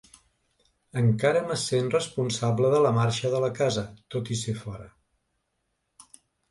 Encara 1.01 1.43
me 1.51 1.57
sent 1.65 1.91
responsable 1.97 2.73
de 2.77 2.81
la 2.87 2.95
marxa 2.99 3.33
de 3.35 3.45
la 3.47 3.53
casa, 3.63 3.87
tot 4.17 4.35
i 4.37 4.43
ser 4.45 4.61
fora. 4.67 4.93